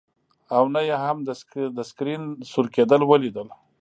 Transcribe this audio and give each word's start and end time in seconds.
او 0.55 0.63
نه 0.73 0.81
یې 0.87 0.95
هم 1.03 1.17
د 1.77 1.79
سکرین 1.89 2.23
سور 2.51 2.65
کیدل 2.75 3.01
ولیدل 3.05 3.47